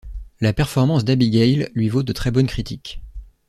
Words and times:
La 0.39 0.51
performance 0.51 1.05
d'Abigail 1.05 1.69
lui 1.75 1.87
vaut 1.87 2.01
de 2.01 2.11
très 2.11 2.31
bonnes 2.31 2.47
critiques. 2.47 3.03